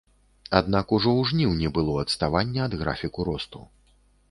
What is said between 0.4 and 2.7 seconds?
Аднак ужо ў жніўні было адставанне